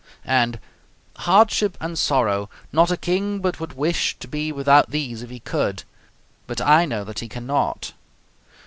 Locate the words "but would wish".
3.39-4.17